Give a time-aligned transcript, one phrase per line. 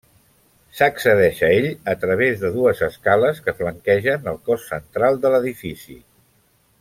[0.77, 5.99] S'accedeix a ell a través de dues escales que flanquegen el cos central de l'edifici.